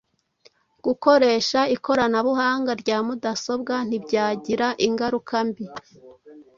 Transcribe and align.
Gukoresha 0.85 1.59
ikoranabuhanga 1.75 2.71
rya 2.81 2.97
mudasobwa 3.05 3.75
ntibyagira 3.87 4.67
ingaruka 4.87 5.35
mbi” 5.47 5.65